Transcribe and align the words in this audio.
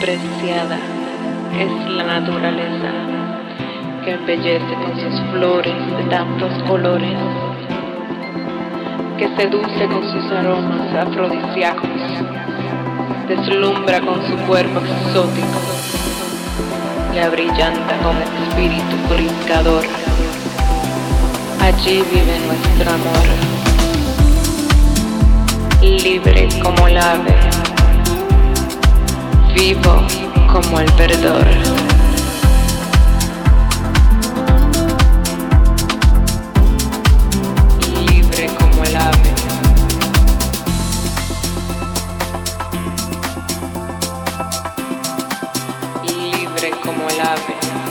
preciada 0.00 0.78
es 1.58 1.90
la 1.90 2.04
naturaleza 2.04 2.92
que 4.04 4.12
embellece 4.12 4.74
con 4.74 4.94
sus 5.00 5.20
flores 5.32 5.74
de 5.96 6.04
tantos 6.04 6.52
colores, 6.68 7.18
que 9.18 9.28
seduce 9.36 9.86
con 9.88 10.02
sus 10.12 10.30
aromas 10.30 10.94
afrodisíacos, 10.94 11.90
deslumbra 13.28 14.00
con 14.00 14.24
su 14.28 14.36
cuerpo 14.46 14.80
exótico, 14.80 15.60
le 17.12 17.22
abrillanta 17.22 17.98
con 17.98 18.16
espíritu 18.22 18.96
brincador. 19.08 19.84
Allí 21.60 22.04
vive 22.12 22.38
nuestro 22.46 22.90
amor, 22.94 23.26
libre 25.82 26.48
como 26.62 26.86
el 26.86 26.98
ave, 26.98 27.67
vivo 29.58 30.06
como 30.52 30.78
el 30.78 30.90
verdor. 30.92 31.46
Libre 38.06 38.48
como 38.58 38.84
el 38.84 38.96
ave. 38.96 39.34
Libre 46.04 46.70
como 46.84 47.08
el 47.08 47.20
ave. 47.20 47.87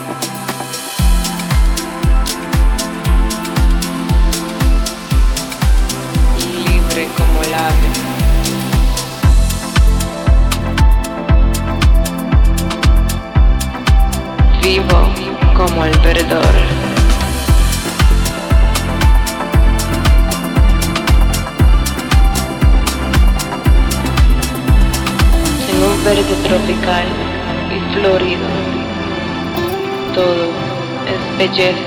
Vivo 14.67 15.01
como 15.55 15.85
el 15.85 15.97
verdor. 15.99 16.55
En 25.69 25.83
un 25.83 26.03
verde 26.03 26.35
tropical 26.43 27.07
y 27.71 27.93
florido, 27.93 28.49
todo 30.13 30.49
es 31.13 31.37
belleza. 31.37 31.77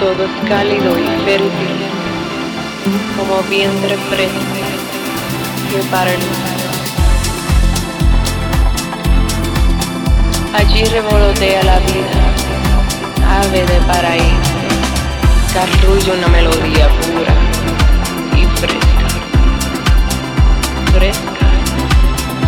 Todo 0.00 0.24
es 0.24 0.48
cálido 0.48 0.98
y 0.98 1.06
fértil, 1.24 1.76
como 3.16 3.42
vientre 3.48 3.96
fresco 4.10 4.56
que 5.70 5.78
para 5.88 6.10
el 6.10 6.55
Allí 10.56 10.84
revolotea 10.84 11.62
la 11.64 11.78
vida, 11.80 12.20
ave 13.40 13.60
de 13.66 13.78
paraíso, 13.86 14.56
arrulla 15.60 16.14
una 16.14 16.28
melodía 16.28 16.88
pura 16.88 17.34
y 18.34 18.46
fresca. 18.56 19.08
Fresca, 20.94 21.46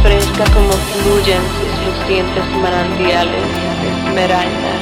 fresca 0.03 0.45
como 0.55 0.73
fluyen 0.73 1.42
sus 1.53 1.86
lucientes 1.86 2.45
manantiales 2.62 3.45
de 3.83 4.09
esmeralda. 4.09 4.73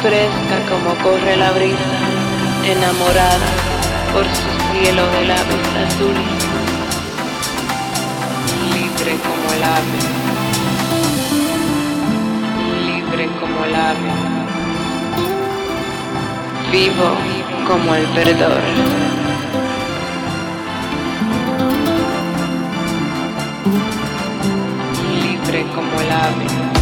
Fresca 0.00 0.56
como 0.70 0.94
corre 1.02 1.36
la 1.36 1.50
brisa, 1.50 1.98
enamorada 2.64 3.48
por 4.14 4.24
su 4.24 4.48
cielo 4.72 5.06
de 5.10 5.26
labios 5.26 5.68
azules. 5.86 6.24
Libre 8.72 9.18
como 9.22 9.52
el 9.52 9.62
ave 9.62 10.41
vivo 16.72 17.14
como 17.66 17.94
el 17.94 18.06
verdor. 18.08 18.60
Libre 25.22 25.66
como 25.74 26.00
el 26.00 26.10
ave. 26.10 26.81